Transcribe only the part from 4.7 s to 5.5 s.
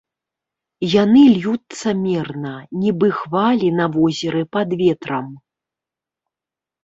ветрам.